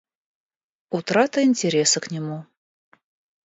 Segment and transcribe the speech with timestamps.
[0.89, 2.47] Утрата интереса к нему.